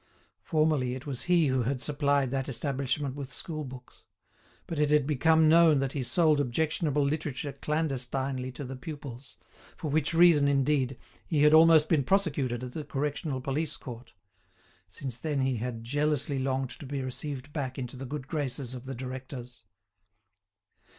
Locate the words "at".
12.63-12.71